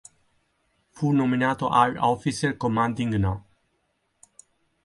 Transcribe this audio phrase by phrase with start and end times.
[0.93, 3.45] Fu nominato Air Officer Commanding No.